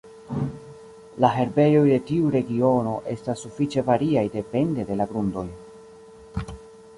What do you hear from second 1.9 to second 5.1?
de tiu regiono estas sufiĉe variaj depende de la